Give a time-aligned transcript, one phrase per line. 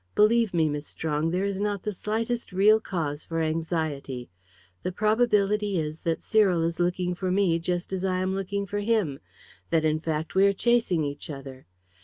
[0.15, 4.31] "Believe me, Miss Strong, there is not the slightest real cause for anxiety.
[4.81, 8.79] The probability is that Cyril is looking for me, just as I am looking for
[8.79, 9.19] him;
[9.69, 11.67] that, in fact, we are chasing each other.